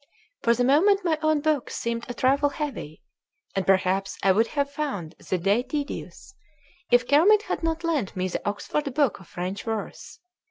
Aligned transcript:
For 0.41 0.55
the 0.55 0.63
moment 0.63 1.05
my 1.05 1.19
own 1.21 1.41
books 1.41 1.75
seemed 1.75 2.09
a 2.09 2.15
trifle 2.15 2.49
heavy, 2.49 3.03
and 3.55 3.67
perhaps 3.67 4.17
I 4.23 4.31
would 4.31 4.47
have 4.47 4.67
found 4.71 5.13
the 5.29 5.37
day 5.37 5.61
tedious 5.61 6.33
if 6.89 7.07
Kermit 7.07 7.43
had 7.43 7.61
not 7.61 7.83
lent 7.83 8.15
me 8.15 8.27
the 8.27 8.41
Oxford 8.43 8.91
Book 8.95 9.19
of 9.19 9.27
French 9.27 9.61
Verse. 9.61 10.19